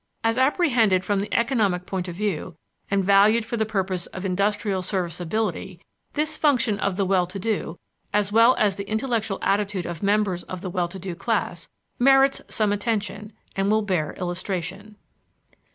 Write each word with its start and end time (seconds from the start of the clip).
As 0.23 0.39
apprehended 0.39 1.05
from 1.05 1.19
the 1.19 1.31
economic 1.31 1.85
point 1.85 2.07
of 2.07 2.15
view, 2.15 2.55
and 2.89 3.05
valued 3.05 3.45
for 3.45 3.55
the 3.55 3.67
purpose 3.67 4.07
of 4.07 4.25
industrial 4.25 4.81
serviceability, 4.81 5.79
this 6.13 6.37
function 6.37 6.79
of 6.79 6.95
the 6.97 7.05
well 7.05 7.27
to 7.27 7.37
do, 7.37 7.77
as 8.11 8.31
well 8.31 8.55
as 8.57 8.77
the 8.77 8.89
intellectual 8.89 9.37
attitude 9.43 9.85
of 9.85 10.01
members 10.01 10.41
of 10.45 10.61
the 10.61 10.71
well 10.71 10.87
to 10.87 10.97
do 10.97 11.13
class, 11.13 11.69
merits 11.99 12.41
some 12.47 12.73
attention 12.73 13.31
and 13.55 13.69
will 13.69 13.83
bear 13.83 14.13
illustration. 14.13 14.95